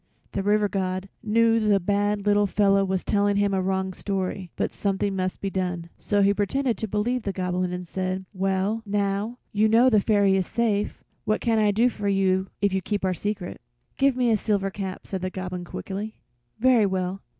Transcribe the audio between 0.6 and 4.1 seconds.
God knew the bad little fellow was telling him a wrong